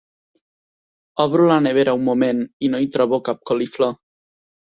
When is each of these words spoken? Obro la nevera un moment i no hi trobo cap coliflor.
Obro 1.25 1.43
la 1.51 1.57
nevera 1.65 1.93
un 1.99 2.01
moment 2.07 2.41
i 2.67 2.71
no 2.75 2.81
hi 2.85 2.89
trobo 2.97 3.21
cap 3.27 3.43
coliflor. 3.51 3.93